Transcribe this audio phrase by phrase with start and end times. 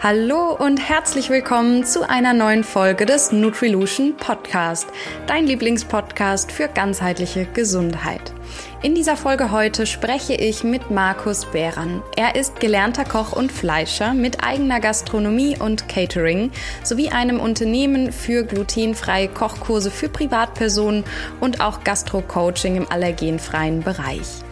[0.00, 4.86] Hallo und herzlich willkommen zu einer neuen Folge des Nutrilution Podcast,
[5.26, 8.32] dein Lieblingspodcast für ganzheitliche Gesundheit.
[8.80, 12.00] In dieser Folge heute spreche ich mit Markus Behran.
[12.16, 16.52] Er ist gelernter Koch und Fleischer mit eigener Gastronomie und Catering
[16.84, 21.02] sowie einem Unternehmen für glutenfreie Kochkurse für Privatpersonen
[21.40, 24.44] und auch Gastro-Coaching im allergenfreien Bereich.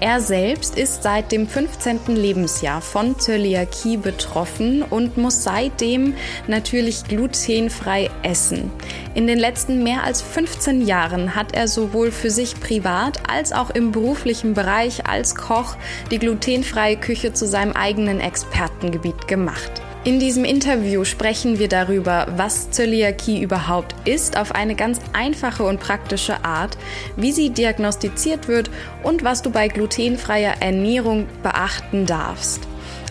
[0.00, 2.14] Er selbst ist seit dem 15.
[2.14, 6.14] Lebensjahr von Zöliakie betroffen und muss seitdem
[6.46, 8.70] natürlich glutenfrei essen.
[9.14, 13.70] In den letzten mehr als 15 Jahren hat er sowohl für sich privat als auch
[13.70, 15.76] im beruflichen Bereich als Koch
[16.12, 19.82] die glutenfreie Küche zu seinem eigenen Expertengebiet gemacht.
[20.04, 25.80] In diesem Interview sprechen wir darüber, was Zöliakie überhaupt ist, auf eine ganz einfache und
[25.80, 26.78] praktische Art,
[27.16, 28.70] wie sie diagnostiziert wird
[29.02, 32.60] und was du bei glutenfreier Ernährung beachten darfst.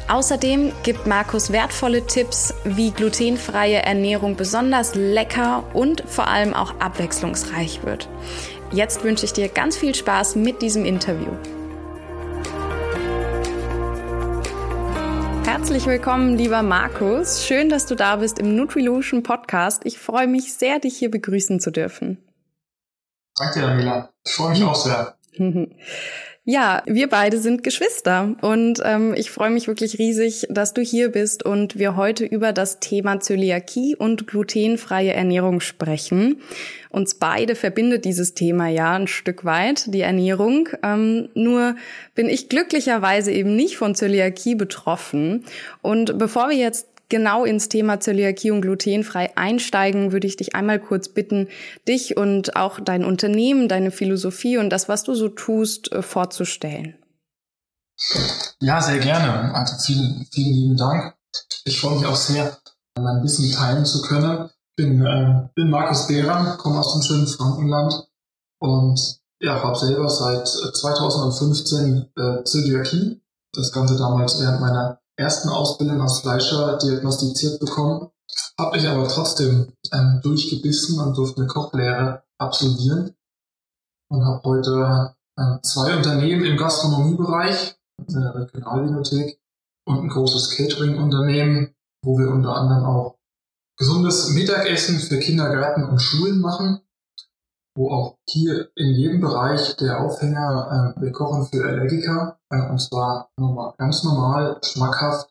[0.08, 7.84] Außerdem gibt Markus wertvolle Tipps, wie glutenfreie Ernährung besonders lecker und vor allem auch abwechslungsreich
[7.84, 8.08] wird.
[8.72, 11.34] Jetzt wünsche ich dir ganz viel Spaß mit diesem Interview.
[15.68, 17.46] Herzlich willkommen, lieber Markus.
[17.46, 19.82] Schön, dass du da bist im Nutrilution Podcast.
[19.84, 22.24] Ich freue mich sehr, dich hier begrüßen zu dürfen.
[23.36, 24.14] Danke, Daniela.
[24.26, 25.18] Ich freue mich auch sehr.
[26.50, 31.10] Ja, wir beide sind Geschwister und ähm, ich freue mich wirklich riesig, dass du hier
[31.10, 36.40] bist und wir heute über das Thema Zöliakie und glutenfreie Ernährung sprechen.
[36.90, 40.70] Uns beide verbindet dieses Thema ja ein Stück weit, die Ernährung.
[40.84, 41.76] Ähm, nur
[42.16, 45.44] bin ich glücklicherweise eben nicht von Zöliakie betroffen.
[45.82, 50.80] Und bevor wir jetzt genau ins Thema Zöliakie und glutenfrei einsteigen, würde ich dich einmal
[50.80, 51.48] kurz bitten,
[51.88, 56.96] dich und auch dein Unternehmen, deine Philosophie und das, was du so tust, äh, vorzustellen.
[58.60, 59.54] Ja, sehr gerne.
[59.54, 61.16] Also vielen, vielen lieben Dank.
[61.66, 62.58] Ich freue mich auch sehr,
[63.00, 64.50] mein Wissen teilen zu können.
[64.76, 68.08] Bin, äh, bin Markus Behrer, komme aus dem schönen Frankenland
[68.60, 73.22] und ja, habe selber seit 2015 äh, Zöliakie.
[73.54, 78.10] Das Ganze damals während meiner ersten Ausbildung als Fleischer diagnostiziert bekommen,
[78.60, 83.16] habe ich aber trotzdem ähm, durchgebissen und durfte eine Kochlehre absolvieren
[84.10, 87.76] und habe heute äh, zwei Unternehmen im Gastronomiebereich,
[88.08, 89.40] eine Regionalbibliothek
[89.86, 93.18] und ein großes Catering-Unternehmen, wo wir unter anderem auch
[93.78, 96.82] gesundes Mittagessen für Kindergärten und Schulen machen
[97.78, 102.80] wo auch hier in jedem Bereich der Aufhänger, äh, wir kochen für Allergiker, äh, und
[102.80, 105.30] zwar normal, ganz normal, schmackhaft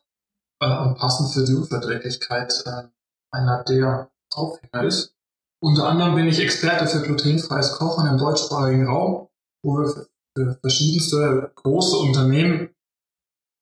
[0.61, 2.87] äh, und passend für die Unverträglichkeit äh,
[3.31, 5.13] einer der Aufhänger ist.
[5.61, 9.27] Unter anderem bin ich Experte für glutenfreies Kochen im deutschsprachigen Raum,
[9.63, 10.07] wo wir
[10.37, 12.69] für verschiedenste große Unternehmen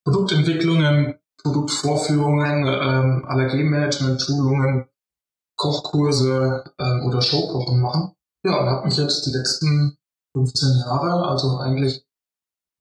[0.05, 4.87] Produktentwicklungen, Produktvorführungen, ähm, Allergenmanagement-Schulungen,
[5.57, 8.15] Kochkurse ähm, oder Showkochen machen.
[8.45, 9.97] Ja, und habe mich jetzt die letzten
[10.33, 12.05] 15 Jahre, also eigentlich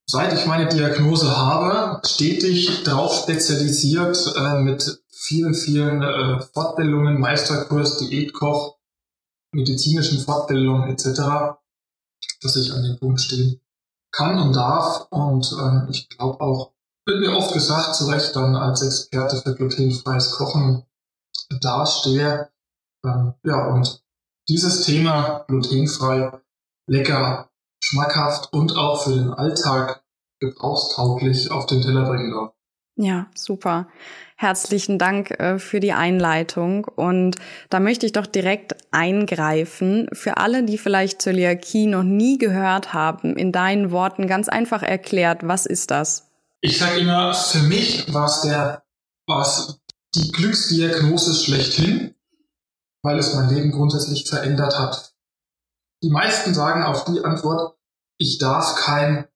[0.07, 7.97] seit ich meine Diagnose habe, stetig darauf spezialisiert äh, mit vielen, vielen äh, Fortbildungen, Meisterkurs,
[7.97, 8.77] Diätkoch,
[9.53, 11.57] medizinischen Fortbildungen etc.,
[12.41, 13.59] dass ich an dem Punkt stehen
[14.11, 15.07] kann und darf.
[15.09, 16.73] Und äh, ich glaube auch,
[17.07, 20.85] wird mir oft gesagt, zu Recht dann als Experte für glutenfreies Kochen
[21.59, 22.51] dastehe.
[23.03, 24.04] Ähm, ja, und
[24.47, 26.31] dieses Thema glutenfrei,
[26.87, 27.49] lecker,
[27.83, 30.03] schmackhaft und auch für den Alltag
[30.39, 32.53] gebrauchstauglich auf den Teller bringen darf.
[32.97, 33.87] Ja, super.
[34.37, 36.85] Herzlichen Dank äh, für die Einleitung.
[36.85, 37.35] Und
[37.69, 40.07] da möchte ich doch direkt eingreifen.
[40.13, 45.41] Für alle, die vielleicht Zöliakie noch nie gehört haben, in deinen Worten ganz einfach erklärt,
[45.43, 46.29] was ist das?
[46.61, 48.83] Ich sage immer, für mich war es der,
[49.27, 49.79] war es
[50.15, 52.15] die Glücksdiagnose schlechthin
[53.05, 55.13] weil es mein Leben grundsätzlich verändert hat.
[56.03, 57.77] Die meisten sagen auf die Antwort,
[58.17, 59.27] ich darf kein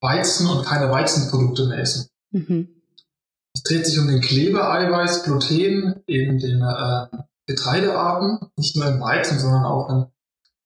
[0.00, 2.08] Weizen und keine Weizenprodukte mehr essen.
[2.30, 2.82] Mhm.
[3.54, 7.06] Es dreht sich um den Klebeeiweiß, Gluten in den äh,
[7.46, 10.06] Getreidearten, nicht nur im Weizen, sondern auch in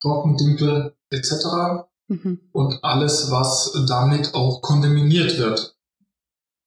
[0.00, 1.84] Trockendinkel etc.
[2.08, 2.40] Mhm.
[2.52, 5.76] Und alles, was damit auch kontaminiert wird.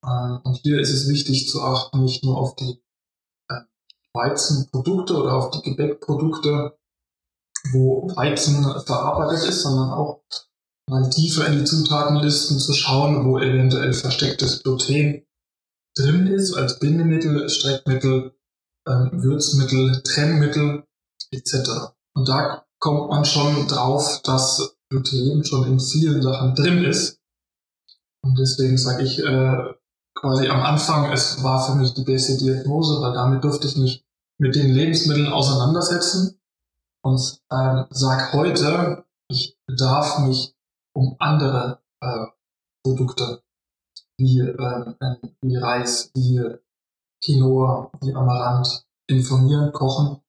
[0.03, 2.81] Äh, und hier ist es wichtig zu achten, nicht nur auf die
[4.13, 6.77] Weizenprodukte oder auf die Gebäckprodukte,
[7.71, 10.23] wo Weizen verarbeitet ist, sondern auch
[10.89, 15.25] mal tiefer in die Zutatenlisten zu schauen, wo eventuell verstecktes Gluten
[15.95, 18.35] drin ist, als Bindemittel, Streckmittel,
[18.85, 20.83] äh, Würzmittel, Trennmittel
[21.31, 21.93] etc.
[22.15, 27.19] Und da kommt man schon drauf, dass Gluten schon in vielen Sachen drin ist.
[28.23, 29.73] Und deswegen sage ich, äh,
[30.23, 34.05] quasi am Anfang, es war für mich die beste Diagnose, weil damit durfte ich mich
[34.39, 36.39] mit den Lebensmitteln auseinandersetzen
[37.03, 40.55] und ähm, sag heute, ich darf mich
[40.95, 42.25] um andere äh,
[42.83, 43.43] Produkte
[44.17, 44.95] wie, äh,
[45.41, 46.41] wie Reis, wie
[47.23, 50.21] Quinoa, wie Amaranth informieren, kochen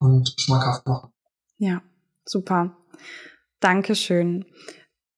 [0.00, 1.12] und schmackhaft machen.
[1.58, 1.82] Ja,
[2.24, 2.76] super.
[3.58, 4.44] Dankeschön.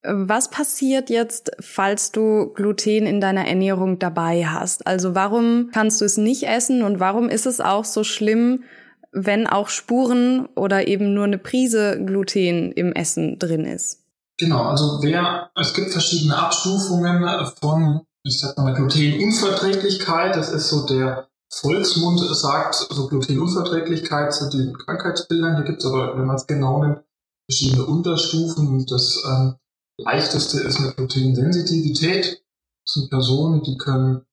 [0.07, 4.87] Was passiert jetzt, falls du Gluten in deiner Ernährung dabei hast?
[4.87, 8.65] Also warum kannst du es nicht essen und warum ist es auch so schlimm,
[9.13, 14.05] wenn auch Spuren oder eben nur eine Prise Gluten im Essen drin ist?
[14.39, 17.25] Genau, also wer, es gibt verschiedene Abstufungen
[17.61, 20.37] von, ich sag mal, Glutenunverträglichkeit.
[20.37, 25.57] Das ist so der Volksmund sagt, so Glutenunverträglichkeit zu den Krankheitsbildern.
[25.57, 27.05] Hier gibt es aber, wenn man es genau nimmt,
[27.49, 28.85] verschiedene Unterstufen.
[28.87, 29.55] Das ähm,
[29.97, 32.43] leichteste ist eine Glutensensitivität.
[32.85, 34.27] Das sind Personen, die können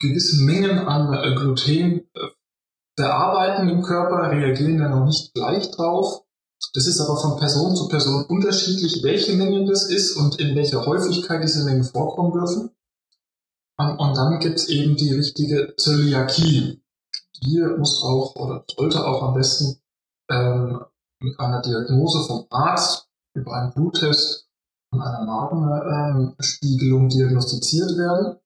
[0.00, 2.28] gewisse Mengen an äh, Gluten äh,
[2.96, 6.22] bearbeiten im Körper, reagieren dann noch nicht gleich drauf.
[6.74, 10.84] Das ist aber von Person zu Person unterschiedlich, welche Mengen das ist und in welcher
[10.84, 12.70] Häufigkeit diese Mengen vorkommen dürfen.
[13.78, 16.82] Und dann gibt es eben die richtige Zöliakie.
[17.42, 19.82] Die muss auch oder sollte auch am besten
[20.30, 20.82] ähm,
[21.20, 24.45] mit einer Diagnose vom Arzt über einen Bluttest
[24.96, 28.38] und einer Magenspiegelung diagnostiziert werden.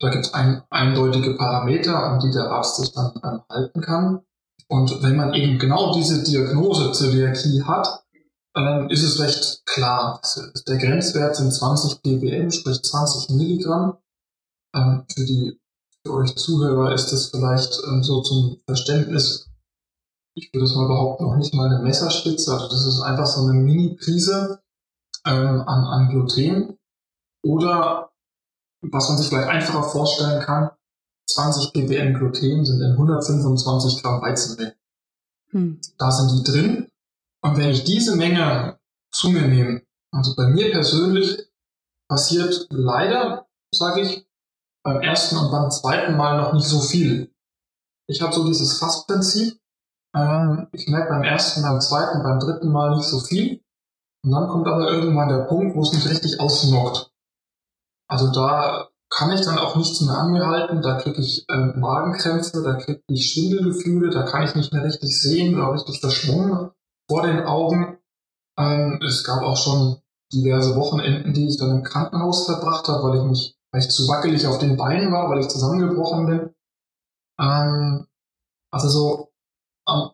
[0.00, 4.20] Da gibt es ein, eindeutige Parameter, an die der Arzt sich dann ähm, halten kann.
[4.68, 8.04] Und wenn man eben genau diese Diagnose Zöliakie hat,
[8.54, 10.20] dann ist es recht klar.
[10.66, 13.98] Der Grenzwert sind 20 ppm, sprich 20 Milligramm.
[14.74, 15.60] Ähm, für die
[16.06, 19.50] für euch Zuhörer ist das vielleicht ähm, so zum Verständnis
[20.34, 22.52] ich würde es mal behaupten, noch nicht mal eine Messerspitze.
[22.52, 24.62] Also das ist einfach so eine Mini-Prise
[25.26, 26.78] ähm, an, an Gluten.
[27.42, 28.10] Oder
[28.82, 30.70] was man sich vielleicht einfacher vorstellen kann,
[31.28, 34.74] 20 ppm Gluten sind in 125 Gramm Weizenmehl.
[35.50, 35.80] Hm.
[35.98, 36.90] Da sind die drin.
[37.42, 38.78] Und wenn ich diese Menge
[39.12, 39.82] zu mir nehme,
[40.12, 41.50] also bei mir persönlich
[42.08, 44.26] passiert leider, sage ich,
[44.82, 47.32] beim ersten und beim zweiten Mal noch nicht so viel.
[48.08, 49.60] Ich habe so dieses Fassprinzip.
[50.14, 53.62] Ähm, ich merke beim ersten, beim zweiten, beim dritten Mal nicht so viel.
[54.22, 57.10] Und dann kommt aber irgendwann der Punkt, wo es mich richtig ausnockt.
[58.08, 61.56] Also da kann ich dann auch nichts mehr an mir halten, da kriege ich äh,
[61.76, 66.70] Magenkrämpfe, da kriege ich Schwindelgefühle, da kann ich nicht mehr richtig sehen oder richtig verschwommen
[67.08, 67.98] vor den Augen.
[68.56, 70.00] Ähm, es gab auch schon
[70.32, 74.06] diverse Wochenenden, die ich dann im Krankenhaus verbracht habe, weil ich mich, weil ich zu
[74.06, 76.54] wackelig auf den Beinen war, weil ich zusammengebrochen bin.
[77.40, 78.06] Ähm,
[78.70, 79.32] also so
[79.86, 80.10] am,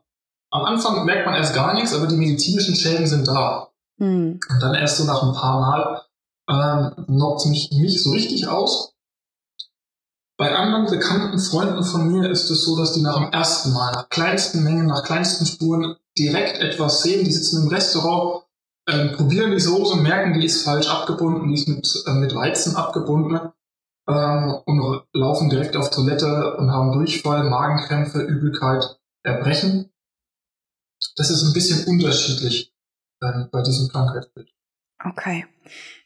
[0.50, 3.68] am Anfang merkt man erst gar nichts, aber die medizinischen Schäden sind da.
[3.98, 4.40] Mhm.
[4.48, 6.02] Und dann erst so nach ein paar Mal
[6.48, 8.92] ähm, knockt mich nicht so richtig aus.
[10.38, 13.92] Bei anderen bekannten Freunden von mir ist es so, dass die nach dem ersten Mal,
[13.92, 17.24] nach kleinsten Mengen, nach kleinsten Spuren direkt etwas sehen.
[17.24, 18.44] Die sitzen im Restaurant,
[18.86, 22.76] äh, probieren die Soße, merken, die ist falsch abgebunden, die ist mit, äh, mit Weizen
[22.76, 23.52] abgebunden
[24.08, 28.98] ähm, und laufen direkt auf Toilette und haben Durchfall, Magenkrämpfe, Übelkeit.
[29.26, 29.92] Erbrechen.
[31.16, 32.72] Das ist ein bisschen unterschiedlich
[33.20, 34.48] bei diesem Krankheitsbild.
[35.04, 35.46] Okay.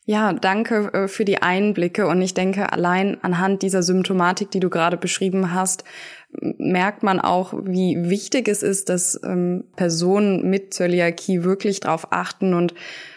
[0.04, 2.06] Ja, danke äh, für die Einblicke.
[2.08, 5.84] Und ich denke, allein anhand dieser Symptomatik, die du gerade beschrieben hast,
[6.32, 12.54] merkt man auch, wie wichtig es ist, dass ähm, Personen mit Zöliakie wirklich darauf achten
[12.54, 12.74] und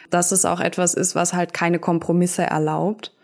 [0.09, 3.15] dass es auch etwas ist, was halt keine Kompromisse erlaubt.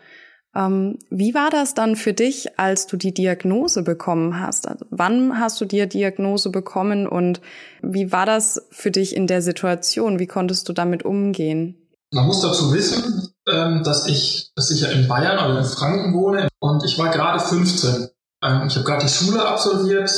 [0.54, 4.66] Ähm, wie war das dann für dich, als du die Diagnose bekommen hast?
[4.68, 7.40] Also wann hast du die Diagnose bekommen und
[7.82, 10.18] wie war das für dich in der Situation?
[10.18, 11.76] Wie konntest du damit umgehen?
[12.12, 16.14] Man muss dazu wissen, ähm, dass ich, dass ich ja in Bayern oder in Franken
[16.14, 18.08] wohne und ich war gerade 15.
[18.42, 20.10] Ähm, ich habe gerade die Schule absolviert.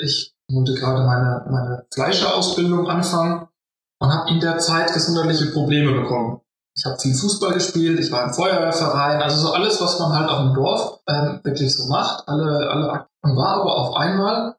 [0.00, 3.48] Ich wollte gerade meine, meine Fleischerausbildung anfangen
[4.00, 6.40] und habe in der Zeit gesundheitliche Probleme bekommen.
[6.76, 10.28] Ich habe viel Fußball gespielt, ich war im Feuerwehrverein, also so alles, was man halt
[10.28, 14.56] auf dem Dorf ähm, wirklich so macht, alle, alle und war aber auf einmal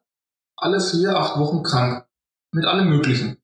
[0.56, 2.04] alle vier, acht Wochen krank.
[2.52, 3.36] Mit allem Möglichen.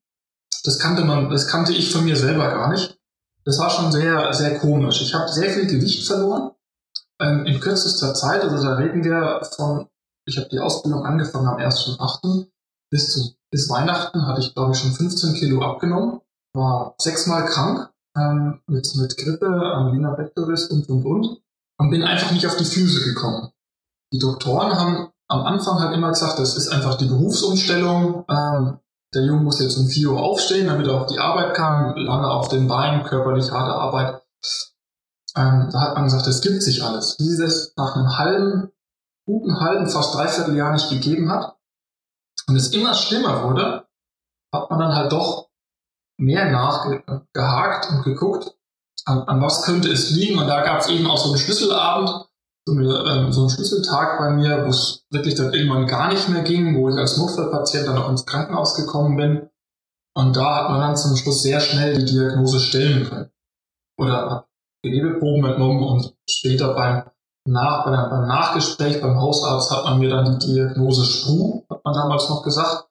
[0.65, 2.99] Das kannte man, das kannte ich von mir selber gar nicht.
[3.45, 5.03] Das war schon sehr, sehr komisch.
[5.03, 6.53] Ich habe sehr viel Gewicht verloren
[7.21, 8.43] ähm, in kürzester Zeit.
[8.43, 9.89] Also da reden wir von,
[10.27, 12.47] ich habe die Ausbildung angefangen am 1.8.
[12.91, 16.21] Bis, zu, bis Weihnachten hatte ich, glaube ich, schon 15 Kilo abgenommen.
[16.55, 21.43] War sechsmal krank ähm, mit, mit Grippe, Angina pectoris und, und, und.
[21.79, 23.51] Und bin einfach nicht auf die Füße gekommen.
[24.13, 28.25] Die Doktoren haben am Anfang halt immer gesagt, das ist einfach die Berufsumstellung.
[28.29, 28.79] Ähm,
[29.15, 32.31] der Junge muss jetzt um 4 Uhr aufstehen, damit er auf die Arbeit kann, lange
[32.31, 34.23] auf den Beinen, körperlich harte Arbeit.
[35.37, 37.17] Ähm, da hat man gesagt, es gibt sich alles.
[37.19, 38.73] Wie das nach einem halben,
[39.27, 41.57] guten halben, fast dreiviertel Jahr nicht gegeben hat
[42.49, 43.87] und es immer schlimmer wurde,
[44.53, 45.49] hat man dann halt doch
[46.23, 48.55] mehr nachgehakt und geguckt,
[49.05, 50.39] an, an was könnte es liegen.
[50.39, 52.27] Und da gab es eben auch so einen Schlüsselabend,
[52.67, 56.29] so, eine, ähm, so einen Schlüsseltag bei mir, wo es wirklich dann irgendwann gar nicht
[56.29, 59.49] mehr ging, wo ich als Notfallpatient dann auch ins Krankenhaus gekommen bin.
[60.15, 63.31] Und da hat man dann zum Schluss sehr schnell die Diagnose stellen können.
[63.99, 64.49] Oder hat
[64.85, 67.05] Gewebeproben entnommen und später beim,
[67.45, 71.95] Nach, beim, beim Nachgespräch beim Hausarzt hat man mir dann die Diagnose Spru, hat man
[71.95, 72.89] damals noch gesagt,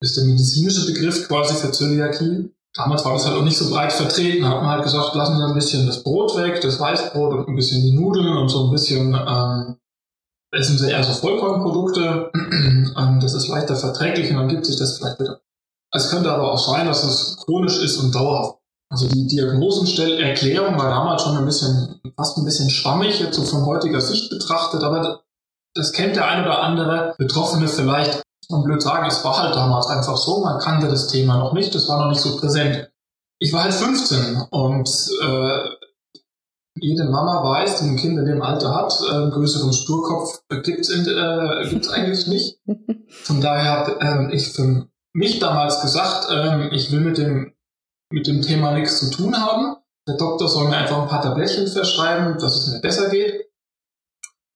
[0.00, 2.53] ist der medizinische Begriff quasi für Zöliakie.
[2.76, 5.44] Damals war das halt auch nicht so breit vertreten, hat man halt gesagt, lassen Sie
[5.44, 8.72] ein bisschen das Brot weg, das Weißbrot und ein bisschen die Nudeln und so ein
[8.72, 9.76] bisschen ähm,
[10.52, 14.98] essen Sie eher so Vollkornprodukte, ähm, das ist leichter verträglich und dann gibt sich das
[14.98, 15.40] vielleicht wieder.
[15.92, 18.58] Es könnte aber auch sein, dass es chronisch ist und dauerhaft.
[18.90, 23.66] Also die Diagnosenerklärung war damals schon ein bisschen, fast ein bisschen schwammig, jetzt so von
[23.66, 25.22] heutiger Sicht betrachtet, aber
[25.74, 29.86] das kennt der ein oder andere Betroffene vielleicht und blöd sagen, es war halt damals
[29.86, 32.90] einfach so, man kannte das Thema noch nicht, das war noch nicht so präsent.
[33.38, 34.88] Ich war halt 15 und
[35.22, 35.68] äh,
[36.76, 41.68] jede Mama weiß, die ein Kind in dem Alter hat, äh, größeren Sturkopf gibt's äh,
[41.68, 42.58] gibt's eigentlich nicht.
[43.24, 47.54] Von daher habe äh, ich für mich damals gesagt, äh, ich will mit dem,
[48.10, 49.76] mit dem Thema nichts zu tun haben.
[50.08, 53.46] Der Doktor soll mir einfach ein paar Tablettchen verschreiben, dass es mir besser geht.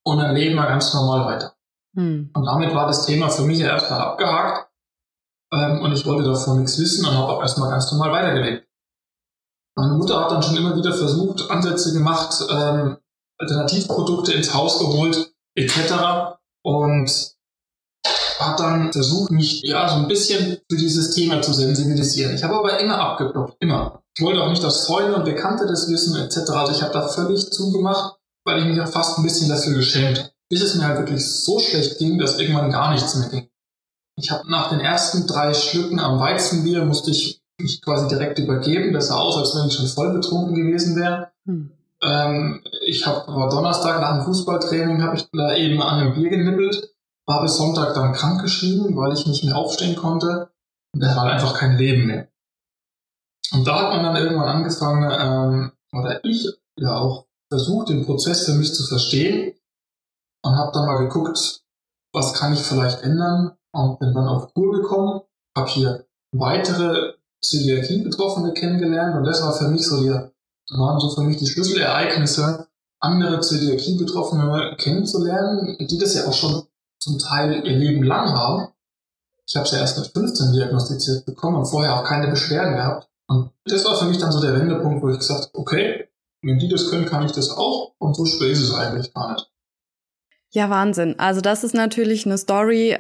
[0.05, 1.58] Und dann leben wir ganz normal weiter.
[1.99, 2.31] Hm.
[2.33, 4.71] Und damit war das Thema für mich ja erstmal abgehakt.
[5.53, 8.69] Ähm, und ich wollte davon nichts wissen und habe auch erstmal ganz normal weitergelebt.
[9.77, 12.99] Meine Mutter hat dann schon immer wieder versucht, Ansätze gemacht, ähm,
[13.41, 16.37] Alternativprodukte ins Haus geholt, etc.
[16.63, 17.11] Und
[18.39, 22.35] hat dann versucht, mich ja so ein bisschen für dieses Thema zu sensibilisieren.
[22.35, 24.03] Ich habe aber immer abgeblockt, immer.
[24.17, 26.51] Ich wollte auch nicht, dass Freunde und Bekannte das wissen, etc.
[26.51, 30.19] Also ich habe da völlig zugemacht, weil ich mich auch fast ein bisschen dafür geschämt
[30.19, 33.49] habe bis es mir halt wirklich so schlecht ging, dass irgendwann gar nichts mehr ging.
[34.17, 38.93] Ich habe nach den ersten drei Schlücken am Weizenbier musste ich mich quasi direkt übergeben.
[38.93, 41.31] Das sah aus, als wenn ich schon voll betrunken gewesen wäre.
[41.45, 41.71] Hm.
[42.03, 46.31] Ähm, ich hab, war Donnerstag nach dem Fußballtraining, habe ich da eben an einem Bier
[46.31, 46.95] genibbelt,
[47.27, 50.51] war bis Sonntag dann krank geschrieben, weil ich nicht mehr aufstehen konnte.
[50.95, 52.29] Und das war halt einfach kein Leben mehr.
[53.53, 58.45] Und da hat man dann irgendwann angefangen, ähm, oder ich ja auch versucht, den Prozess
[58.45, 59.58] für mich zu verstehen
[60.43, 61.63] und habe dann mal geguckt,
[62.13, 65.21] was kann ich vielleicht ändern und bin dann auf Kur gekommen,
[65.57, 71.23] habe hier weitere Zöliakie-Betroffene kennengelernt und das war für mich so die, waren so für
[71.23, 72.67] mich die Schlüsselereignisse,
[73.01, 76.65] andere Zöliakie-Betroffene kennenzulernen, die das ja auch schon
[77.01, 78.69] zum Teil ihr Leben lang haben.
[79.47, 83.09] Ich habe es ja erst mit 15 diagnostiziert bekommen und vorher auch keine Beschwerden gehabt.
[83.29, 86.09] Und das war für mich dann so der Wendepunkt, wo ich gesagt habe, okay,
[86.43, 89.33] wenn die das können, kann ich das auch und so schwer ist es eigentlich gar
[89.33, 89.51] nicht.
[90.51, 91.19] Ja, Wahnsinn.
[91.19, 92.97] Also das ist natürlich eine Story.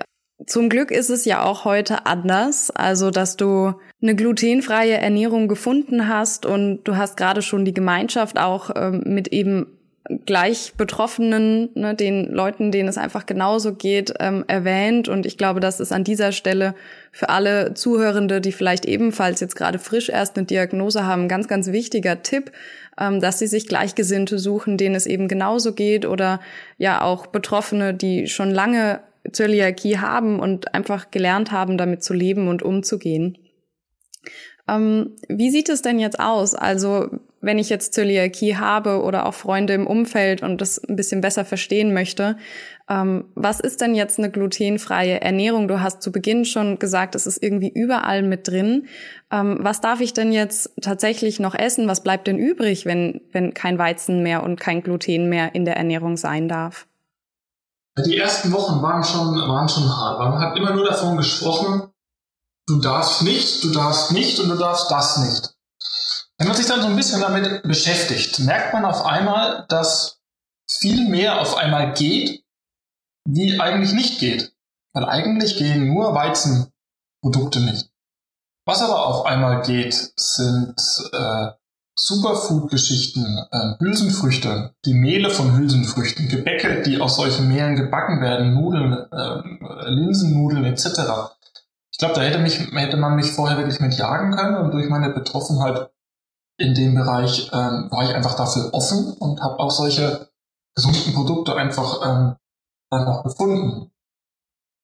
[0.46, 2.70] Zum Glück ist es ja auch heute anders.
[2.70, 8.38] Also, dass du eine glutenfreie Ernährung gefunden hast und du hast gerade schon die Gemeinschaft
[8.38, 9.77] auch ähm, mit eben
[10.26, 15.08] gleich Betroffenen, ne, den Leuten, denen es einfach genauso geht, ähm, erwähnt.
[15.08, 16.74] Und ich glaube, das ist an dieser Stelle
[17.12, 21.48] für alle Zuhörende, die vielleicht ebenfalls jetzt gerade frisch erst eine Diagnose haben, ein ganz,
[21.48, 22.52] ganz wichtiger Tipp,
[22.98, 26.40] ähm, dass sie sich Gleichgesinnte suchen, denen es eben genauso geht oder
[26.78, 29.00] ja auch Betroffene, die schon lange
[29.32, 33.38] Zöliakie haben und einfach gelernt haben, damit zu leben und umzugehen.
[34.68, 36.54] Ähm, wie sieht es denn jetzt aus?
[36.54, 37.08] Also
[37.40, 41.44] wenn ich jetzt Zöliakie habe oder auch Freunde im Umfeld und das ein bisschen besser
[41.44, 42.36] verstehen möchte,
[42.88, 45.68] ähm, was ist denn jetzt eine glutenfreie Ernährung?
[45.68, 48.86] Du hast zu Beginn schon gesagt, es ist irgendwie überall mit drin.
[49.30, 51.86] Ähm, was darf ich denn jetzt tatsächlich noch essen?
[51.86, 55.76] Was bleibt denn übrig, wenn, wenn kein Weizen mehr und kein Gluten mehr in der
[55.76, 56.86] Ernährung sein darf?
[58.06, 60.20] Die ersten Wochen waren schon, waren schon hart.
[60.20, 61.90] Man hat immer nur davon gesprochen,
[62.66, 65.57] du darfst nicht, du darfst nicht und du darfst das nicht.
[66.38, 70.20] Wenn man sich dann so ein bisschen damit beschäftigt, merkt man auf einmal, dass
[70.70, 72.44] viel mehr auf einmal geht,
[73.26, 74.52] wie eigentlich nicht geht.
[74.92, 77.90] Weil eigentlich gehen nur Weizenprodukte nicht.
[78.66, 80.76] Was aber auf einmal geht, sind
[81.12, 81.48] äh,
[81.96, 88.92] Superfood-Geschichten, äh, Hülsenfrüchte, die Mehle von Hülsenfrüchten, Gebäcke, die aus solchen Mehlen gebacken werden, Nudeln,
[89.10, 90.84] äh, Linsennudeln etc.
[91.90, 94.88] Ich glaube, da hätte, mich, hätte man mich vorher wirklich mit jagen können und durch
[94.88, 95.90] meine Betroffenheit
[96.58, 100.28] in dem Bereich ähm, war ich einfach dafür offen und habe auch solche
[100.74, 102.36] gesunden Produkte einfach ähm,
[102.90, 103.90] dann auch gefunden.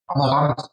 [0.07, 0.71] Amaranth,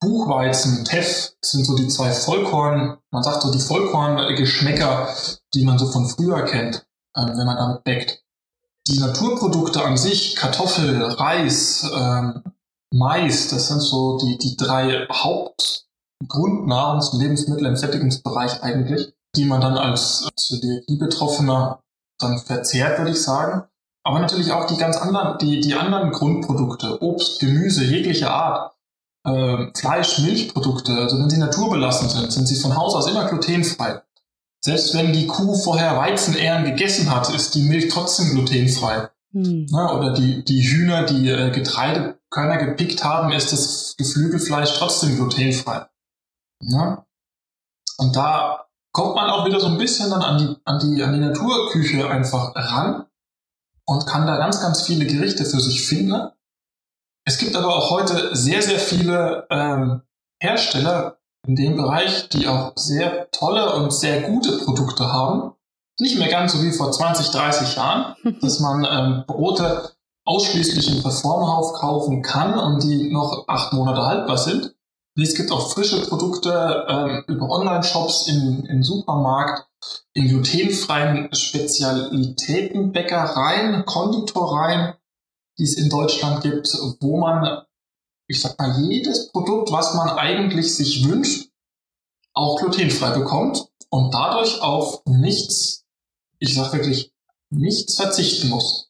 [0.00, 5.08] Buchweizen, Teff sind so die zwei Vollkorn, man sagt so die Vollkorn-Geschmäcker,
[5.54, 6.86] die man so von früher kennt.
[7.14, 8.22] äh, wenn man damit backt.
[8.88, 12.42] Die Naturprodukte an sich, Kartoffel, Reis, ähm,
[12.92, 19.60] Mais, das sind so die, die drei Hauptgrundnahrungs- und Lebensmittel im Sättigungsbereich eigentlich, die man
[19.60, 21.82] dann als Zöliakie-Betroffener
[22.18, 23.64] dann verzehrt, würde ich sagen.
[24.02, 28.74] Aber natürlich auch die ganz anderen, die, die anderen Grundprodukte, Obst, Gemüse, jeglicher Art,
[29.24, 34.02] äh, Fleisch, Milchprodukte, also wenn sie naturbelassen sind, sind sie von Haus aus immer glutenfrei.
[34.62, 39.08] Selbst wenn die Kuh vorher Weizenähren gegessen hat, ist die Milch trotzdem glutenfrei.
[39.32, 39.66] Hm.
[39.70, 45.86] Na, oder die, die Hühner, die äh, Getreidekörner gepickt haben, ist das Geflügelfleisch trotzdem glutenfrei.
[46.60, 47.06] Na?
[47.98, 51.12] Und da kommt man auch wieder so ein bisschen dann an die, an die, an
[51.12, 53.06] die Naturküche einfach ran
[53.86, 56.30] und kann da ganz, ganz viele Gerichte für sich finden.
[57.24, 60.02] Es gibt aber auch heute sehr, sehr viele ähm,
[60.40, 65.54] Hersteller in dem Bereich, die auch sehr tolle und sehr gute Produkte haben.
[65.98, 69.92] Nicht mehr ganz so wie vor 20, 30 Jahren, dass man ähm, Brote
[70.24, 74.74] ausschließlich im Reformhaus kaufen kann und die noch acht Monate haltbar sind.
[75.16, 79.66] Es gibt auch frische Produkte ähm, über Online-Shops im, im Supermarkt,
[80.12, 84.94] in glutenfreien Spezialitätenbäckereien, Konditoreien,
[85.58, 87.64] die es in Deutschland gibt, wo man,
[88.28, 91.50] ich sag mal, jedes Produkt, was man eigentlich sich wünscht,
[92.32, 95.84] auch glutenfrei bekommt und dadurch auf nichts,
[96.38, 97.12] ich sag wirklich,
[97.50, 98.89] nichts verzichten muss.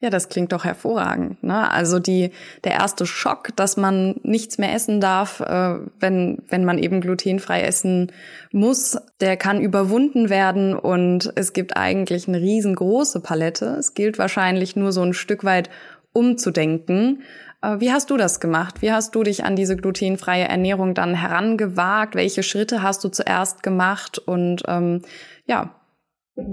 [0.00, 1.42] Ja, das klingt doch hervorragend.
[1.42, 1.68] Ne?
[1.68, 2.30] Also die,
[2.62, 7.62] der erste Schock, dass man nichts mehr essen darf, äh, wenn, wenn man eben glutenfrei
[7.62, 8.12] essen
[8.52, 13.76] muss, der kann überwunden werden und es gibt eigentlich eine riesengroße Palette.
[13.76, 15.68] Es gilt wahrscheinlich nur so ein Stück weit
[16.12, 17.22] umzudenken.
[17.60, 18.82] Äh, wie hast du das gemacht?
[18.82, 22.14] Wie hast du dich an diese glutenfreie Ernährung dann herangewagt?
[22.14, 24.18] Welche Schritte hast du zuerst gemacht?
[24.18, 25.02] Und ähm,
[25.46, 25.74] ja,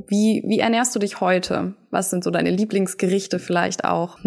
[0.07, 1.75] wie, wie ernährst du dich heute?
[1.91, 4.17] Was sind so deine Lieblingsgerichte vielleicht auch?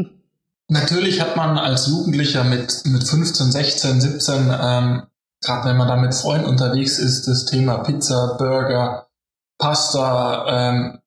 [0.69, 5.03] Natürlich hat man als Jugendlicher mit, mit 15, 16, 17, ähm,
[5.41, 9.09] gerade wenn man da mit Freunden unterwegs ist, das Thema Pizza, Burger,
[9.59, 10.99] Pasta, ähm,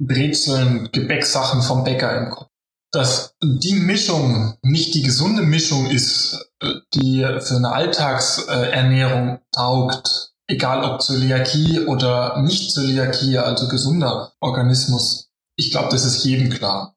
[0.00, 2.48] Brezeln, Gebäcksachen vom Bäcker im Kopf.
[2.90, 10.84] Dass die Mischung nicht die gesunde Mischung ist, äh, die für eine Alltagsernährung taugt, egal
[10.84, 15.30] ob Zöliakie oder nicht Zöliakie, also gesunder Organismus.
[15.56, 16.94] Ich glaube, das ist jedem klar.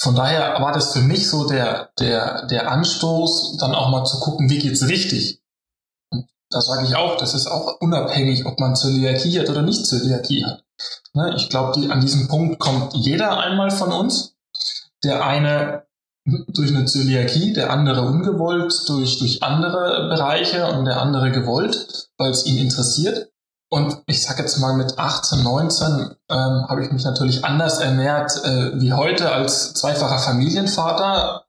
[0.00, 4.18] Von daher war das für mich so der, der, der Anstoß, dann auch mal zu
[4.18, 5.40] gucken, wie geht's richtig.
[6.50, 10.44] Da sage ich auch, das ist auch unabhängig, ob man Zöliakie hat oder nicht Zöliakie
[10.44, 10.64] hat.
[11.14, 14.34] Ne, ich glaube, die, an diesem Punkt kommt jeder einmal von uns.
[15.04, 15.86] Der eine
[16.24, 22.30] durch eine Zöliakie, der andere ungewollt durch, durch andere Bereiche und der andere gewollt, weil
[22.30, 23.30] es ihn interessiert.
[23.70, 25.88] Und ich sag jetzt mal, mit 18, 19
[26.30, 31.46] ähm, habe ich mich natürlich anders ernährt äh, wie heute als zweifacher Familienvater.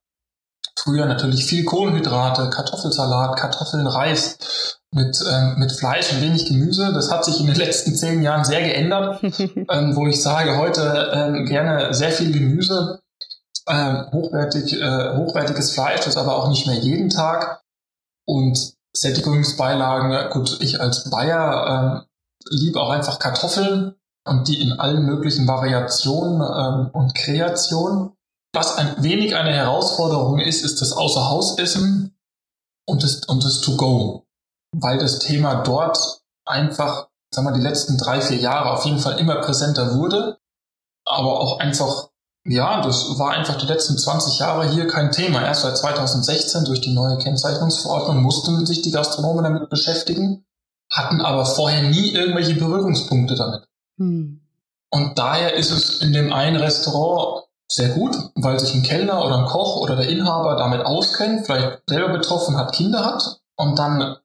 [0.80, 6.94] Früher natürlich viel Kohlenhydrate, Kartoffelsalat, Kartoffeln, Reis mit, ähm, mit Fleisch und wenig Gemüse.
[6.94, 11.12] Das hat sich in den letzten zehn Jahren sehr geändert, ähm, wo ich sage, heute
[11.14, 13.03] ähm, gerne sehr viel Gemüse,
[13.68, 17.62] äh, hochwertig, äh, hochwertiges Fleisch, das aber auch nicht mehr jeden Tag.
[18.26, 22.14] Und Sättigungsbeilagen, gut, ich als Bayer äh,
[22.50, 23.96] liebe auch einfach Kartoffeln
[24.26, 28.14] und die in allen möglichen Variationen ähm, und Kreationen.
[28.54, 32.16] Was ein wenig eine Herausforderung ist, ist das Außerhausessen
[32.88, 34.26] und das, und das To-Go.
[34.76, 39.20] Weil das Thema dort einfach, sagen wir, die letzten drei, vier Jahre auf jeden Fall
[39.20, 40.38] immer präsenter wurde,
[41.06, 42.10] aber auch einfach
[42.46, 45.42] ja, das war einfach die letzten 20 Jahre hier kein Thema.
[45.42, 50.46] Erst seit 2016 durch die neue Kennzeichnungsverordnung mussten sich die Gastronomen damit beschäftigen,
[50.92, 53.64] hatten aber vorher nie irgendwelche Berührungspunkte damit.
[53.98, 54.42] Hm.
[54.90, 59.40] Und daher ist es in dem einen Restaurant sehr gut, weil sich ein Kellner oder
[59.40, 64.18] ein Koch oder der Inhaber damit auskennt, vielleicht selber betroffen hat, Kinder hat und dann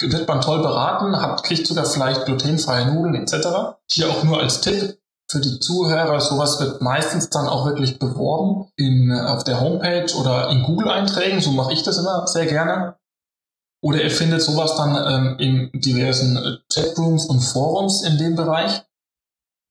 [0.00, 3.76] wird man toll beraten, hat, kriegt sogar vielleicht glutenfreie Nudeln etc.
[3.86, 4.98] Hier auch nur als Tipp,
[5.30, 10.48] für die Zuhörer, sowas wird meistens dann auch wirklich beworben in, auf der Homepage oder
[10.48, 11.40] in Google-Einträgen.
[11.40, 12.96] So mache ich das immer sehr gerne.
[13.82, 18.82] Oder ihr findet sowas dann ähm, in diversen äh, Chatrooms und Forums in dem Bereich.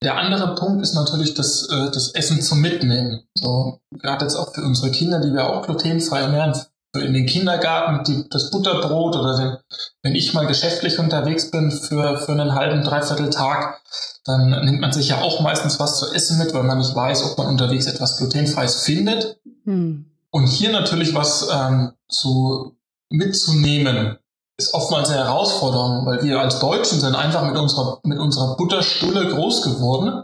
[0.03, 3.27] Der andere Punkt ist natürlich das, äh, das Essen zum Mitnehmen.
[3.35, 6.53] So, gerade jetzt auch für unsere Kinder, die wir auch glutenfrei ernähren,
[6.95, 9.57] in den Kindergarten die, das Butterbrot oder den,
[10.03, 13.81] wenn ich mal geschäftlich unterwegs bin für, für einen halben, dreiviertel Tag,
[14.25, 17.23] dann nimmt man sich ja auch meistens was zu essen mit, weil man nicht weiß,
[17.31, 19.39] ob man unterwegs etwas glutenfreies findet.
[19.65, 20.05] Hm.
[20.31, 22.77] Und hier natürlich was ähm, zu
[23.09, 24.17] mitzunehmen,
[24.57, 29.29] ist oftmals eine Herausforderung, weil wir als Deutschen sind einfach mit unserer, mit unserer Butterstulle
[29.29, 30.23] groß geworden.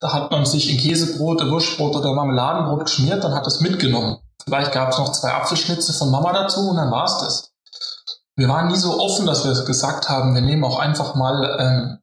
[0.00, 4.18] Da hat man sich in Käsebrot, Wurstbrot oder Marmeladenbrot geschmiert und hat es mitgenommen.
[4.50, 7.52] Vielleicht gab es noch zwei Apfelschnitze von Mama dazu und dann war es das.
[8.34, 11.98] Wir waren nie so offen, dass wir gesagt haben, wir nehmen auch einfach mal ähm,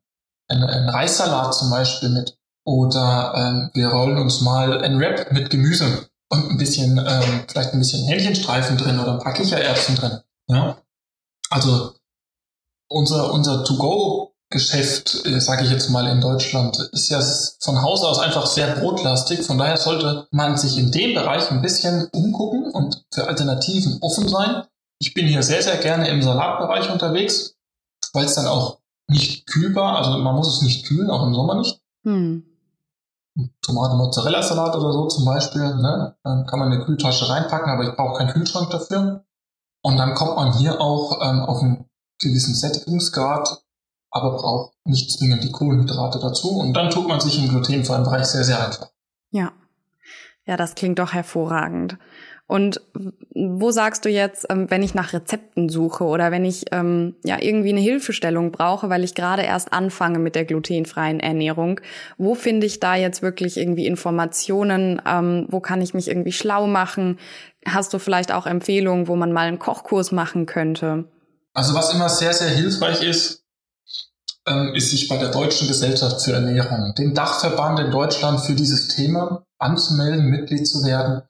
[0.47, 2.37] einen, einen Reissalat zum Beispiel mit.
[2.63, 7.73] Oder ähm, wir rollen uns mal ein Wrap mit Gemüse und ein bisschen, ähm, vielleicht
[7.73, 10.21] ein bisschen Hähnchenstreifen drin oder ein paar Kichererbsen drin.
[10.47, 10.77] Ja?
[11.49, 11.95] Also
[12.87, 13.65] unser, unser
[14.49, 17.21] To-Go-Geschäft, äh, sage ich jetzt mal in Deutschland, ist ja
[17.59, 19.45] von Haus aus einfach sehr brotlastig.
[19.45, 24.27] Von daher sollte man sich in dem Bereich ein bisschen umgucken und für Alternativen offen
[24.27, 24.63] sein.
[24.99, 27.55] Ich bin hier sehr, sehr gerne im Salatbereich unterwegs,
[28.13, 28.79] weil es dann auch
[29.09, 31.79] nicht kühlbar, also man muss es nicht kühlen, auch im Sommer nicht.
[32.03, 32.43] Hm.
[33.61, 36.15] Tomate-Mozzarella-Salat oder so zum Beispiel, ne?
[36.23, 39.23] Dann kann man eine Kühltasche reinpacken, aber ich brauche keinen Kühlschrank dafür.
[39.83, 41.85] Und dann kommt man hier auch ähm, auf einen
[42.19, 43.61] gewissen Sättigungsgrad,
[44.17, 46.49] aber braucht nicht zwingend die Kohlenhydrate dazu.
[46.57, 48.89] Und dann tut man sich im glutenfreien Bereich sehr, sehr einfach.
[49.31, 49.51] Ja.
[50.45, 51.97] Ja, das klingt doch hervorragend.
[52.47, 52.79] Und
[53.35, 57.37] wo sagst du jetzt, ähm, wenn ich nach Rezepten suche oder wenn ich ähm, ja
[57.41, 61.81] irgendwie eine Hilfestellung brauche, weil ich gerade erst anfange mit der glutenfreien Ernährung,
[62.17, 65.01] wo finde ich da jetzt wirklich irgendwie Informationen?
[65.05, 67.19] Ähm, wo kann ich mich irgendwie schlau machen?
[67.65, 71.03] Hast du vielleicht auch Empfehlungen, wo man mal einen Kochkurs machen könnte?
[71.53, 73.43] Also was immer sehr, sehr hilfreich ist,
[74.47, 78.87] ähm, ist sich bei der Deutschen Gesellschaft für Ernährung, dem Dachverband in Deutschland für dieses
[78.89, 81.23] Thema, anzumelden, Mitglied zu werden.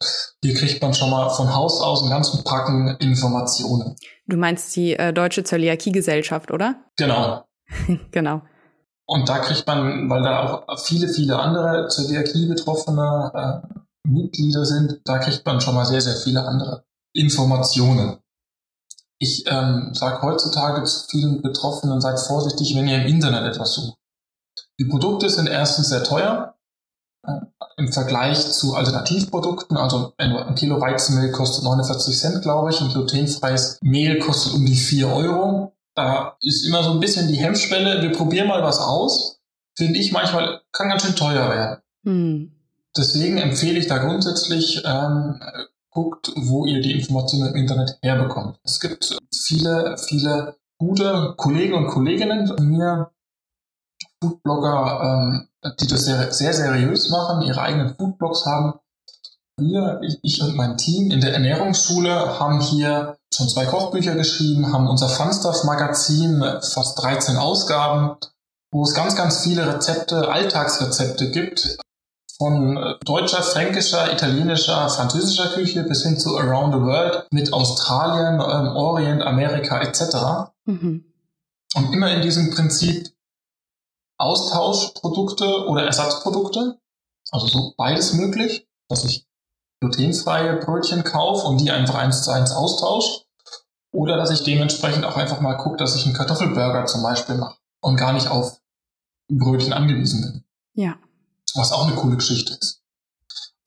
[0.44, 3.96] Hier kriegt man schon mal von Haus aus einen ganzen Packen Informationen.
[4.28, 6.76] Du meinst die äh, Deutsche Zöliakie-Gesellschaft, oder?
[6.98, 7.44] Genau.
[8.12, 8.42] genau.
[9.06, 13.78] Und da kriegt man, weil da auch viele, viele andere Zöliakie-Betroffene äh,
[14.08, 18.18] Mitglieder sind, da kriegt man schon mal sehr, sehr viele andere Informationen.
[19.20, 23.98] Ich ähm, sage heutzutage zu vielen Betroffenen, seid vorsichtig, wenn ihr im Internet etwas sucht.
[24.80, 26.56] Die Produkte sind erstens sehr teuer
[27.26, 27.32] äh,
[27.78, 29.78] im Vergleich zu Alternativprodukten.
[29.78, 34.76] Also ein Kilo Weizenmehl kostet 49 Cent, glaube ich, und glutenfreies Mehl kostet um die
[34.76, 35.76] 4 Euro.
[35.96, 39.40] Da ist immer so ein bisschen die Hemmschwelle, wir probieren mal was aus.
[39.76, 41.82] Finde ich manchmal, kann ganz schön teuer werden.
[42.04, 42.52] Hm.
[42.96, 45.40] Deswegen empfehle ich da grundsätzlich, ähm,
[45.98, 48.60] guckt, wo ihr die Informationen im Internet herbekommt.
[48.64, 53.10] Es gibt viele, viele gute Kollegen und Kolleginnen von mir,
[54.22, 55.48] Foodblogger, ähm,
[55.80, 58.80] die das sehr, sehr seriös machen, ihre eigenen Foodblogs haben.
[59.60, 64.88] Wir, ich, und mein Team in der Ernährungsschule haben hier schon zwei Kochbücher geschrieben, haben
[64.88, 68.18] unser Funstuff-Magazin, fast 13 Ausgaben,
[68.72, 71.80] wo es ganz, ganz viele Rezepte, Alltagsrezepte gibt,
[72.38, 78.36] von äh, deutscher, fränkischer, italienischer, französischer Küche bis hin zu Around the World mit Australien,
[78.36, 80.52] ähm, Orient, Amerika etc.
[80.66, 81.06] Mhm.
[81.76, 83.12] Und immer in diesem Prinzip
[84.20, 86.80] Austauschprodukte oder Ersatzprodukte,
[87.32, 89.28] also so beides möglich, dass ich
[89.82, 93.26] glutenfreie Brötchen kaufe und die einfach eins zu eins austausche.
[93.94, 97.58] Oder dass ich dementsprechend auch einfach mal gucke, dass ich einen Kartoffelburger zum Beispiel mache
[97.82, 98.60] und gar nicht auf
[99.32, 100.44] Brötchen angewiesen bin.
[100.74, 100.98] Ja
[101.58, 102.82] was auch eine coole Geschichte ist.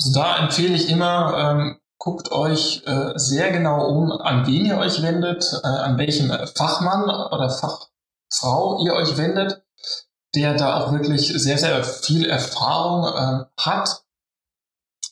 [0.01, 4.79] Also da empfehle ich immer, ähm, guckt euch äh, sehr genau um, an wen ihr
[4.79, 9.63] euch wendet, äh, an welchen Fachmann oder Fachfrau ihr euch wendet,
[10.35, 14.05] der da auch wirklich sehr, sehr viel Erfahrung äh, hat.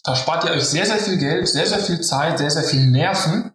[0.05, 2.87] Da spart ihr euch sehr, sehr viel Geld, sehr, sehr viel Zeit, sehr, sehr viel
[2.87, 3.53] Nerven,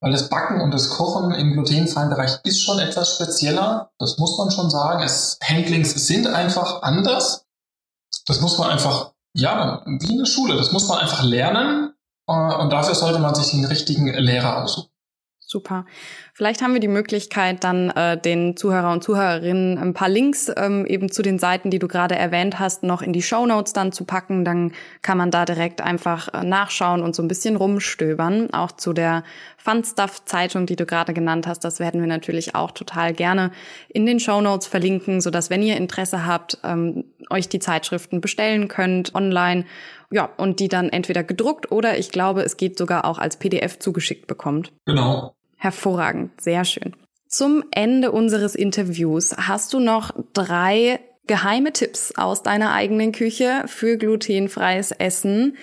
[0.00, 3.90] weil das Backen und das Kochen im glutenfreien Bereich ist schon etwas spezieller.
[3.98, 5.02] Das muss man schon sagen.
[5.02, 7.47] Es, Handlings sind einfach anders.
[8.28, 11.94] Das muss man einfach, ja, wie in der Schule, das muss man einfach lernen
[12.28, 14.90] äh, und dafür sollte man sich den richtigen Lehrer aussuchen.
[15.50, 15.86] Super.
[16.34, 20.84] Vielleicht haben wir die Möglichkeit, dann äh, den Zuhörer und Zuhörerinnen ein paar Links ähm,
[20.84, 23.90] eben zu den Seiten, die du gerade erwähnt hast, noch in die Show Notes dann
[23.90, 24.44] zu packen.
[24.44, 28.52] Dann kann man da direkt einfach äh, nachschauen und so ein bisschen rumstöbern.
[28.52, 29.24] Auch zu der
[29.56, 33.50] Fun Stuff Zeitung, die du gerade genannt hast, das werden wir natürlich auch total gerne
[33.88, 38.20] in den Show Notes verlinken, so dass wenn ihr Interesse habt, ähm, euch die Zeitschriften
[38.20, 39.64] bestellen könnt online.
[40.10, 43.78] Ja, und die dann entweder gedruckt oder ich glaube, es geht sogar auch als PDF
[43.78, 44.72] zugeschickt bekommt.
[44.86, 45.34] Genau.
[45.58, 46.96] Hervorragend, sehr schön.
[47.28, 53.98] Zum Ende unseres Interviews hast du noch drei geheime Tipps aus deiner eigenen Küche für
[53.98, 55.58] glutenfreies Essen,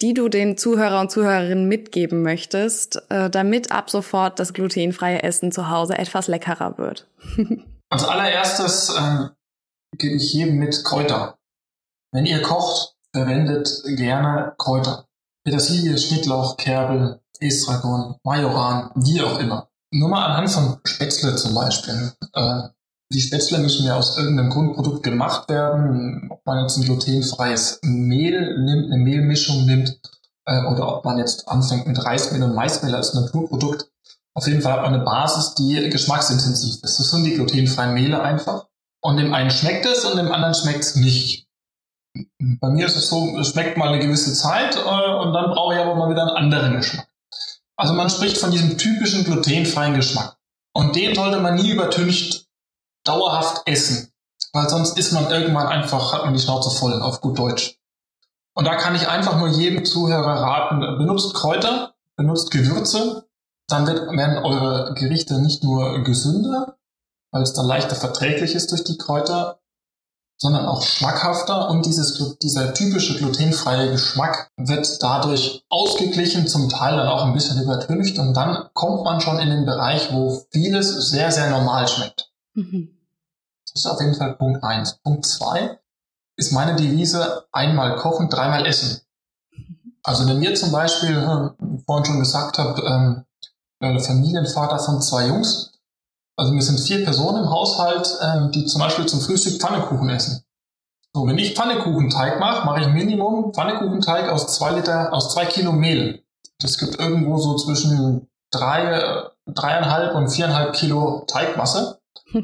[0.00, 5.52] die du den Zuhörer und Zuhörerinnen mitgeben möchtest, äh, damit ab sofort das glutenfreie Essen
[5.52, 7.06] zu Hause etwas leckerer wird.
[7.90, 9.28] Als allererstes äh,
[9.98, 11.36] gebe ich jedem mit Kräuter.
[12.12, 15.06] Wenn ihr kocht, verwendet gerne Kräuter.
[15.44, 19.68] Petersilie, Schnittlauch, Kerbel, Estragon, Majoran, wie auch immer.
[19.92, 22.12] Nur mal anhand von Spätzle zum Beispiel.
[22.34, 22.68] Äh,
[23.12, 26.28] Die Spätzle müssen ja aus irgendeinem Grundprodukt gemacht werden.
[26.30, 29.98] Ob man jetzt ein glutenfreies Mehl nimmt, eine Mehlmischung nimmt,
[30.44, 33.90] äh, oder ob man jetzt anfängt mit Reismehl und Maismehl als Naturprodukt.
[34.34, 36.98] Auf jeden Fall hat man eine Basis, die geschmacksintensiv ist.
[37.00, 38.68] Das sind die glutenfreien Mehle einfach.
[39.02, 41.48] Und dem einen schmeckt es und dem anderen schmeckt es nicht.
[42.38, 45.74] Bei mir ist es so, es schmeckt mal eine gewisse Zeit äh, und dann brauche
[45.74, 47.08] ich aber mal wieder einen anderen Geschmack.
[47.76, 50.36] Also man spricht von diesem typischen glutenfreien Geschmack.
[50.72, 52.46] Und den sollte man nie übertüncht
[53.04, 54.12] dauerhaft essen.
[54.52, 57.78] Weil sonst ist man irgendwann einfach, hat man die Schnauze voll, auf gut Deutsch.
[58.54, 63.28] Und da kann ich einfach nur jedem Zuhörer raten, benutzt Kräuter, benutzt Gewürze,
[63.68, 66.76] dann werden eure Gerichte nicht nur gesünder,
[67.30, 69.59] weil es dann leichter verträglich ist durch die Kräuter,
[70.40, 77.08] sondern auch schmackhafter und dieses, dieser typische glutenfreie Geschmack wird dadurch ausgeglichen, zum Teil dann
[77.08, 81.30] auch ein bisschen übertüncht und dann kommt man schon in den Bereich, wo vieles sehr,
[81.30, 82.32] sehr normal schmeckt.
[82.54, 82.88] Mhm.
[83.66, 84.98] Das ist auf jeden Fall Punkt eins.
[85.04, 85.78] Punkt zwei
[86.36, 89.02] ist meine Devise einmal kochen, dreimal essen.
[90.02, 93.26] Also wenn ihr zum Beispiel, äh, vorhin schon gesagt habt, ähm,
[94.00, 95.72] Familienvater von zwei Jungs,
[96.40, 100.42] also wir sind vier Personen im Haushalt, ähm, die zum Beispiel zum Frühstück Pfannekuchen essen.
[101.12, 105.72] So, wenn ich Pfannekuchenteig mache, mache ich Minimum Pfannekuchenteig aus zwei Liter, aus zwei Kilo
[105.72, 106.24] Mehl.
[106.58, 112.00] Das gibt irgendwo so zwischen drei, dreieinhalb und viereinhalb Kilo Teigmasse.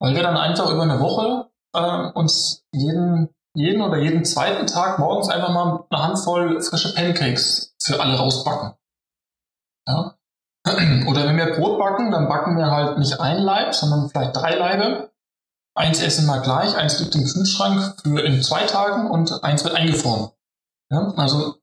[0.00, 4.98] weil wir dann einfach über eine Woche äh, uns jeden, jeden oder jeden zweiten Tag
[4.98, 8.72] morgens einfach mal eine Handvoll frische Pancakes für alle rausbacken.
[9.86, 10.16] Ja?
[11.06, 14.54] Oder wenn wir Brot backen, dann backen wir halt nicht ein Leib, sondern vielleicht drei
[14.54, 15.10] Leibe.
[15.74, 19.74] Eins essen wir gleich, eins liegt im Kühlschrank für in zwei Tagen und eins wird
[19.74, 20.30] eingefroren.
[20.90, 21.54] Ja, also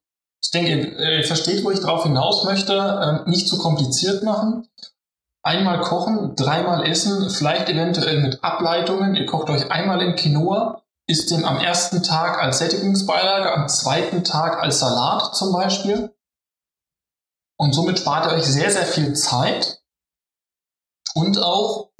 [0.42, 2.74] ich denke, ihr versteht, wo ich drauf hinaus möchte.
[2.74, 4.68] Ähm, nicht zu kompliziert machen.
[5.44, 9.16] Einmal kochen, dreimal essen, vielleicht eventuell mit Ableitungen.
[9.16, 14.24] Ihr kocht euch einmal in Quinoa, isst den am ersten Tag als Sättigungsbeilage, am zweiten
[14.24, 16.14] Tag als Salat zum Beispiel.
[17.60, 19.82] Und somit spart ihr euch sehr, sehr viel Zeit.
[21.15, 21.91] Und auch,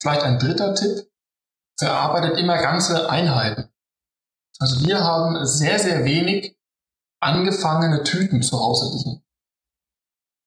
[0.00, 1.10] vielleicht ein dritter Tipp,
[1.78, 3.72] verarbeitet immer ganze Einheiten.
[4.60, 6.56] Also wir haben sehr, sehr wenig
[7.20, 9.24] angefangene Tüten zu Hause liegen.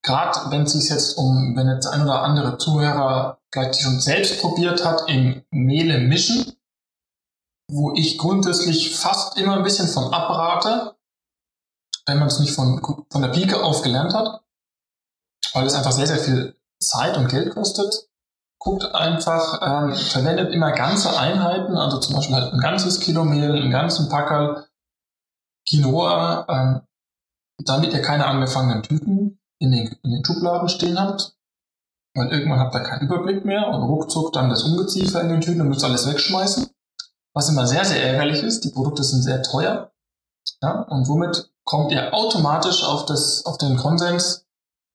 [0.06, 4.42] Gerade wenn es sich jetzt um, wenn jetzt ein oder andere Zuhörer vielleicht schon selbst
[4.42, 6.58] probiert hat, im Mehle mischen,
[7.72, 10.98] wo ich grundsätzlich fast immer ein bisschen von abrate,
[12.06, 14.42] wenn man es nicht von, von der Pike auf gelernt hat,
[15.54, 18.10] weil es einfach sehr, sehr viel Zeit und Geld kostet.
[18.60, 23.52] Guckt einfach, ähm, verwendet immer ganze Einheiten, also zum Beispiel halt ein ganzes Kilo Mehl,
[23.52, 24.68] einen ganzen Packerl
[25.68, 26.82] Quinoa, ähm,
[27.66, 31.36] damit ihr keine angefangenen Tüten in den, in den Schubladen stehen habt,
[32.16, 35.62] weil irgendwann habt ihr keinen Überblick mehr und ruckzuck dann das Ungeziefer in den Tüten
[35.62, 36.70] und müsst alles wegschmeißen.
[37.34, 39.92] Was immer sehr, sehr ärgerlich ist, die Produkte sind sehr teuer.
[40.62, 44.46] Ja, und womit kommt ihr automatisch auf, das, auf den Konsens,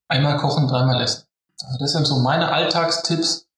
[0.08, 1.26] einmal kochen, dreimal essen.
[1.64, 3.48] Also das sind so meine Alltagstipps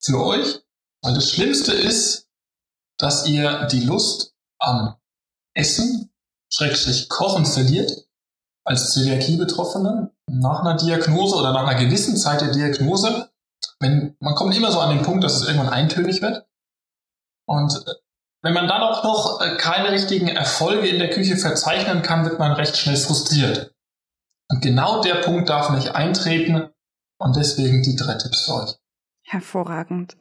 [0.00, 0.62] für euch.
[1.02, 2.28] Weil das Schlimmste ist,
[2.98, 4.96] dass ihr die Lust am
[5.54, 6.12] Essen,
[6.48, 8.06] Schrägstrich Kochen verliert,
[8.64, 13.30] als Zöliakie-Betroffene, nach einer Diagnose oder nach einer gewissen Zeit der Diagnose.
[13.80, 16.46] Wenn, man kommt immer so an den Punkt, dass es irgendwann eintönig wird.
[17.46, 17.84] Und
[18.42, 22.38] wenn man dann auch noch äh, keine richtigen Erfolge in der Küche verzeichnen kann, wird
[22.38, 23.72] man recht schnell frustriert.
[24.48, 26.68] Und genau der Punkt darf nicht eintreten
[27.18, 28.76] und deswegen die drei Tipps für euch.
[29.24, 30.16] Hervorragend.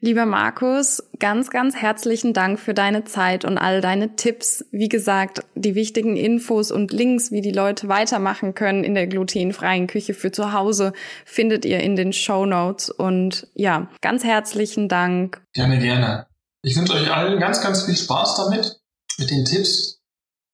[0.00, 4.66] Lieber Markus, ganz, ganz herzlichen Dank für deine Zeit und all deine Tipps.
[4.70, 9.86] Wie gesagt, die wichtigen Infos und Links, wie die Leute weitermachen können in der glutenfreien
[9.86, 10.92] Küche für zu Hause,
[11.24, 12.90] findet ihr in den Show Notes.
[12.90, 15.40] Und ja, ganz herzlichen Dank.
[15.54, 16.26] Gerne, gerne.
[16.66, 18.80] Ich wünsche euch allen ganz, ganz viel Spaß damit,
[19.18, 20.00] mit den Tipps.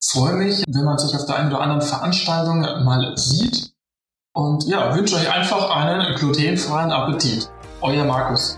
[0.03, 3.71] Freue mich, wenn man sich auf der einen oder anderen Veranstaltung mal sieht.
[4.33, 7.49] Und ja, wünsche euch einfach einen glutenfreien Appetit.
[7.79, 8.57] Euer Markus.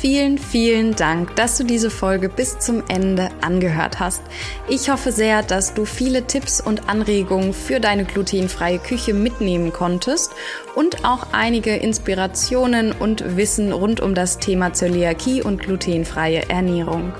[0.00, 4.22] Vielen, vielen Dank, dass du diese Folge bis zum Ende angehört hast.
[4.66, 10.32] Ich hoffe sehr, dass du viele Tipps und Anregungen für deine glutenfreie Küche mitnehmen konntest
[10.74, 17.12] und auch einige Inspirationen und Wissen rund um das Thema Zöliakie und glutenfreie Ernährung.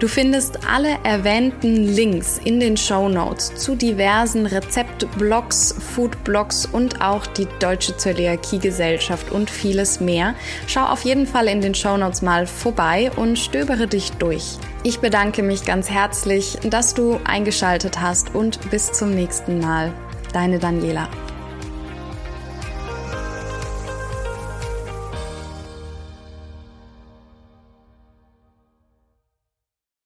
[0.00, 7.26] Du findest alle erwähnten Links in den Show Notes zu diversen Rezeptblogs, Foodblogs und auch
[7.26, 10.34] die Deutsche Zöliakie-Gesellschaft und vieles mehr.
[10.66, 14.56] Schau auf jeden Fall in den Show Notes mal vorbei und stöbere dich durch.
[14.84, 19.92] Ich bedanke mich ganz herzlich, dass du eingeschaltet hast und bis zum nächsten Mal.
[20.32, 21.10] Deine Daniela.